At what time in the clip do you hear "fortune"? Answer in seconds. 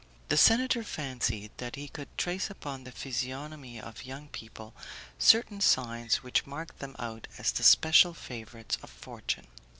8.89-9.45